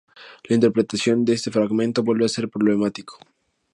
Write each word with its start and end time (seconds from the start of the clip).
La 0.49 0.55
interpretación 0.55 1.23
de 1.25 1.33
este 1.33 1.51
fragmento 1.51 2.01
vuelve 2.01 2.25
a 2.25 2.29
ser 2.29 2.49
problemático. 2.49 3.19